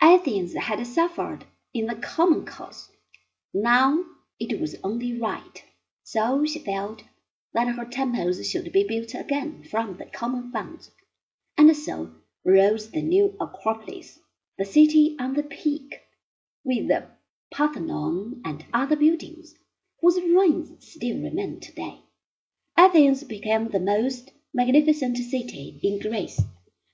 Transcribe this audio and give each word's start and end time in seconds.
Athens 0.00 0.54
had 0.54 0.86
suffered 0.86 1.44
in 1.74 1.86
the 1.86 1.96
common 1.96 2.44
cause. 2.44 2.88
Now 3.52 4.04
it 4.38 4.60
was 4.60 4.76
only 4.84 5.18
right, 5.18 5.64
so 6.04 6.44
she 6.44 6.60
felt, 6.60 7.02
that 7.52 7.74
her 7.74 7.84
temples 7.84 8.48
should 8.48 8.72
be 8.72 8.84
built 8.84 9.14
again 9.14 9.64
from 9.64 9.96
the 9.96 10.06
common 10.06 10.52
funds. 10.52 10.92
And 11.56 11.76
so 11.76 12.12
rose 12.44 12.90
the 12.90 13.02
new 13.02 13.36
Acropolis, 13.40 14.20
the 14.56 14.64
city 14.64 15.16
on 15.18 15.34
the 15.34 15.42
peak, 15.42 16.00
with 16.64 16.86
the 16.86 17.08
Parthenon 17.50 18.40
and 18.44 18.64
other 18.72 18.94
buildings, 18.94 19.54
whose 20.00 20.20
ruins 20.20 20.86
still 20.86 21.20
remain 21.20 21.58
today. 21.58 21.98
Athens 22.76 23.24
became 23.24 23.68
the 23.68 23.80
most 23.80 24.30
magnificent 24.54 25.16
city 25.16 25.80
in 25.82 25.98
Greece, 25.98 26.40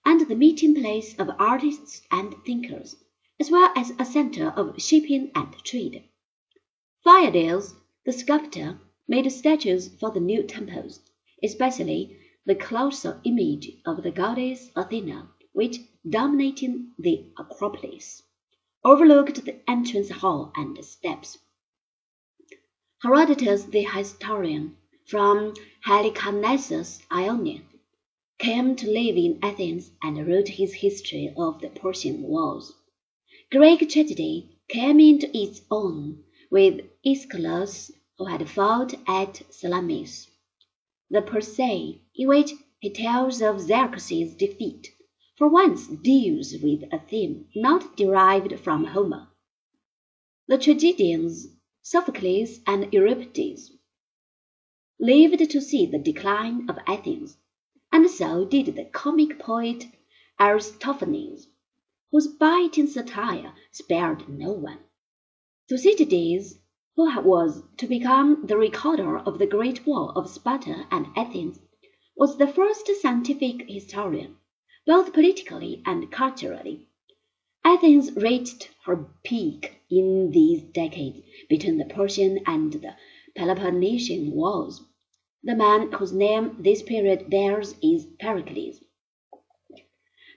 and 0.04 0.20
the 0.28 0.34
meeting 0.34 0.74
place 0.74 1.14
of 1.18 1.30
artists 1.38 2.02
and 2.10 2.34
thinkers, 2.44 2.96
as 3.40 3.50
well 3.50 3.72
as 3.76 3.92
a 3.98 4.04
center 4.04 4.48
of 4.50 4.80
shipping 4.80 5.30
and 5.34 5.54
trade. 5.64 6.04
Phidias, 7.04 7.74
the 8.04 8.12
sculptor, 8.12 8.80
made 9.08 9.30
statues 9.30 9.88
for 10.00 10.10
the 10.10 10.20
new 10.20 10.42
temples, 10.42 11.00
especially 11.42 12.16
the 12.46 12.54
colossal 12.54 13.20
image 13.24 13.70
of 13.86 14.02
the 14.02 14.10
goddess 14.10 14.70
Athena, 14.76 15.28
which, 15.52 15.78
dominating 16.08 16.92
the 16.98 17.26
Acropolis, 17.38 18.22
overlooked 18.84 19.44
the 19.44 19.58
entrance 19.68 20.10
hall 20.10 20.52
and 20.56 20.84
steps. 20.84 21.38
Herodotus 23.02 23.64
the 23.64 23.82
historian, 23.82 24.76
from 25.06 25.54
Halicarnassus, 25.86 27.02
Ionia, 27.12 27.60
came 28.44 28.76
to 28.76 28.86
live 28.86 29.16
in 29.16 29.38
Athens 29.42 29.90
and 30.02 30.28
wrote 30.28 30.48
his 30.48 30.74
history 30.74 31.32
of 31.34 31.62
the 31.62 31.68
Persian 31.70 32.20
Wars. 32.20 32.74
Greek 33.50 33.88
tragedy 33.88 34.58
came 34.68 35.00
into 35.00 35.34
its 35.34 35.62
own 35.70 36.22
with 36.50 36.82
Aeschylus, 37.06 37.90
who 38.18 38.26
had 38.26 38.46
fought 38.50 38.92
at 39.08 39.40
Salamis. 39.48 40.28
The 41.08 41.22
Persae, 41.22 42.00
in 42.14 42.28
which 42.28 42.52
he 42.80 42.90
tells 42.90 43.40
of 43.40 43.62
Xerxes' 43.62 44.34
defeat, 44.34 44.88
for 45.38 45.48
once 45.48 45.86
deals 45.86 46.52
with 46.62 46.82
a 46.92 46.98
theme 46.98 47.46
not 47.56 47.96
derived 47.96 48.60
from 48.60 48.84
Homer. 48.84 49.26
The 50.48 50.58
tragedians 50.58 51.46
Sophocles 51.80 52.60
and 52.66 52.92
Euripides 52.92 53.72
lived 55.00 55.50
to 55.50 55.62
see 55.62 55.86
the 55.86 55.98
decline 55.98 56.68
of 56.68 56.76
Athens, 56.86 57.38
and 57.94 58.10
so 58.10 58.44
did 58.44 58.74
the 58.74 58.84
comic 58.86 59.38
poet 59.38 59.86
Aristophanes, 60.40 61.46
whose 62.10 62.26
biting 62.26 62.88
satire 62.88 63.54
spared 63.70 64.28
no 64.28 64.50
one. 64.50 64.80
Thucydides, 65.68 66.58
who 66.96 67.04
was 67.20 67.62
to 67.76 67.86
become 67.86 68.44
the 68.46 68.56
recorder 68.56 69.18
of 69.18 69.38
the 69.38 69.46
great 69.46 69.86
war 69.86 70.10
of 70.18 70.28
Sparta 70.28 70.88
and 70.90 71.06
Athens, 71.14 71.60
was 72.16 72.36
the 72.36 72.48
first 72.48 72.90
scientific 73.00 73.64
historian, 73.68 74.38
both 74.84 75.12
politically 75.12 75.80
and 75.86 76.10
culturally. 76.10 76.88
Athens 77.64 78.10
reached 78.16 78.70
her 78.86 79.08
peak 79.22 79.80
in 79.88 80.32
these 80.32 80.64
decades 80.64 81.20
between 81.48 81.78
the 81.78 81.84
Persian 81.84 82.40
and 82.44 82.72
the 82.72 82.96
Peloponnesian 83.36 84.32
wars. 84.32 84.82
The 85.46 85.54
man 85.54 85.92
whose 85.92 86.10
name 86.14 86.56
this 86.58 86.80
period 86.82 87.28
bears 87.28 87.74
is 87.82 88.06
Pericles. 88.18 88.82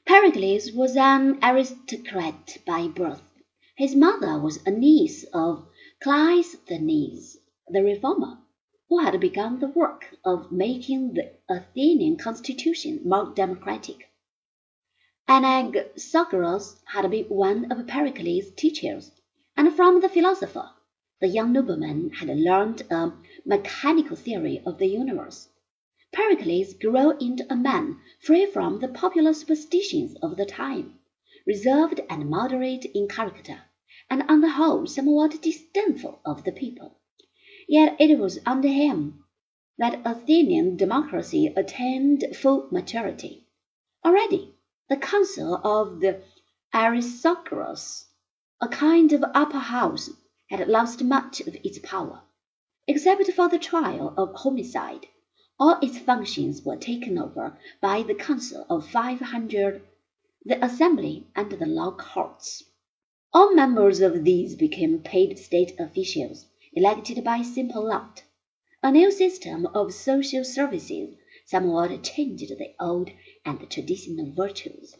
Pericles 0.05 0.73
was 0.73 0.97
an 0.97 1.39
aristocrat 1.41 2.57
by 2.65 2.89
birth. 2.89 3.21
His 3.77 3.95
mother 3.95 4.37
was 4.37 4.59
a 4.65 4.71
niece 4.71 5.23
of 5.33 5.65
Cleisthenes, 6.03 7.37
the 7.69 7.81
reformer, 7.83 8.39
who 8.89 8.97
had 8.99 9.17
begun 9.21 9.59
the 9.61 9.69
work 9.69 10.13
of 10.25 10.51
making 10.51 11.13
the 11.13 11.31
Athenian 11.47 12.17
constitution 12.17 12.99
more 13.05 13.31
democratic. 13.33 14.09
Anaxagoras 15.29 16.81
had 16.87 17.09
been 17.09 17.27
one 17.29 17.71
of 17.71 17.87
Pericles' 17.87 18.51
teachers, 18.57 19.11
and 19.55 19.73
from 19.73 20.01
the 20.01 20.09
philosopher 20.09 20.69
the 21.19 21.27
young 21.27 21.51
nobleman 21.51 22.11
had 22.11 22.29
learned 22.29 22.81
a 22.91 23.11
mechanical 23.43 24.15
theory 24.15 24.61
of 24.65 24.77
the 24.77 24.85
universe. 24.85 25.49
Pericles 26.13 26.73
grew 26.75 27.17
into 27.17 27.45
a 27.51 27.55
man 27.55 27.99
free 28.21 28.45
from 28.45 28.79
the 28.79 28.87
popular 28.87 29.33
superstitions 29.33 30.15
of 30.21 30.37
the 30.37 30.45
time, 30.45 30.99
reserved 31.45 31.99
and 32.09 32.29
moderate 32.29 32.85
in 32.85 33.07
character, 33.07 33.61
and 34.09 34.23
on 34.29 34.41
the 34.41 34.51
whole 34.51 34.85
somewhat 34.85 35.41
disdainful 35.41 36.19
of 36.23 36.43
the 36.43 36.51
people. 36.51 36.99
Yet 37.67 37.95
it 37.99 38.19
was 38.19 38.39
under 38.45 38.67
him 38.67 39.23
that 39.77 40.01
Athenian 40.05 40.77
democracy 40.77 41.53
attained 41.57 42.23
full 42.35 42.67
maturity. 42.71 43.47
Already 44.05 44.53
the 44.87 44.97
council 44.97 45.55
of 45.63 45.99
the 45.99 46.21
Aristocracy, 46.73 48.05
a 48.61 48.67
kind 48.67 49.11
of 49.13 49.23
upper 49.33 49.59
house, 49.59 50.09
had 50.49 50.67
lost 50.67 51.03
much 51.03 51.41
of 51.41 51.55
its 51.63 51.79
power. 51.79 52.21
Except 52.87 53.29
for 53.31 53.49
the 53.49 53.59
trial 53.59 54.13
of 54.17 54.33
homicide, 54.33 55.07
all 55.59 55.79
its 55.81 55.97
functions 55.97 56.63
were 56.63 56.77
taken 56.77 57.17
over 57.17 57.57
by 57.81 58.03
the 58.03 58.15
council 58.15 58.65
of 58.69 58.87
five 58.87 59.19
hundred, 59.19 59.81
the 60.45 60.63
assembly 60.63 61.27
and 61.35 61.51
the 61.51 61.65
law 61.65 61.91
courts. 61.91 62.63
All 63.33 63.53
members 63.53 63.99
of 63.99 64.23
these 64.23 64.55
became 64.55 64.99
paid 64.99 65.37
state 65.37 65.77
officials, 65.79 66.45
elected 66.73 67.23
by 67.23 67.41
simple 67.41 67.85
lot. 67.85 68.23
A 68.81 68.91
new 68.91 69.11
system 69.11 69.65
of 69.73 69.93
social 69.93 70.45
services 70.45 71.15
somewhat 71.45 72.03
changed 72.03 72.49
the 72.49 72.73
old 72.79 73.09
and 73.43 73.69
traditional 73.69 74.31
virtues. 74.31 74.95